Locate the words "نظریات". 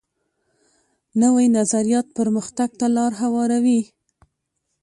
1.57-2.07